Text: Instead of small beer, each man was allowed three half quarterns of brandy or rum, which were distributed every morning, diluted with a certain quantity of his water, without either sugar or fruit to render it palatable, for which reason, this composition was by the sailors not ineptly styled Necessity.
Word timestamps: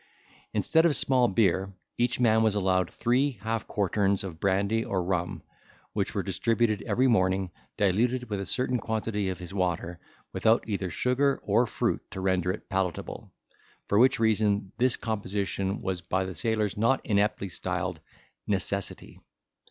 Instead 0.51 0.83
of 0.83 0.95
small 0.95 1.27
beer, 1.27 1.75
each 1.95 2.19
man 2.19 2.41
was 2.41 2.55
allowed 2.55 2.89
three 2.89 3.33
half 3.43 3.67
quarterns 3.67 4.23
of 4.23 4.39
brandy 4.39 4.83
or 4.83 5.03
rum, 5.03 5.43
which 5.93 6.15
were 6.15 6.23
distributed 6.23 6.81
every 6.87 7.05
morning, 7.07 7.51
diluted 7.77 8.27
with 8.27 8.41
a 8.41 8.45
certain 8.47 8.79
quantity 8.79 9.29
of 9.29 9.37
his 9.37 9.53
water, 9.53 9.99
without 10.33 10.67
either 10.67 10.89
sugar 10.89 11.39
or 11.43 11.67
fruit 11.67 12.01
to 12.09 12.19
render 12.19 12.51
it 12.51 12.67
palatable, 12.67 13.31
for 13.87 13.99
which 13.99 14.19
reason, 14.19 14.71
this 14.79 14.97
composition 14.97 15.83
was 15.83 16.01
by 16.01 16.25
the 16.25 16.33
sailors 16.33 16.75
not 16.75 16.99
ineptly 17.05 17.47
styled 17.47 17.99
Necessity. 18.47 19.19